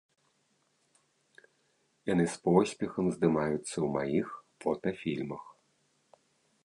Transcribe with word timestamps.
Яны 2.13 2.25
з 2.35 2.41
поспехам 2.47 3.05
здымаюцца 3.17 3.61
ў 3.61 3.87
маіх 3.99 4.27
фота-фільмах. 4.65 5.45